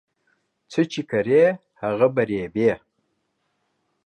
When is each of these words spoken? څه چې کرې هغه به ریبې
څه 0.71 0.81
چې 0.91 1.01
کرې 1.11 1.43
هغه 1.81 2.07
به 2.13 2.21
ریبې 2.29 2.71